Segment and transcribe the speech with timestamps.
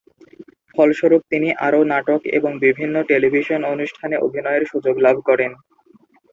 [0.75, 5.51] ফলস্বরূপ তিনি আরও নাটক এবং বিভিন্ন টেলিভিশন অনুষ্ঠানে অভিনয়ের সুযোগ লাভ করেন।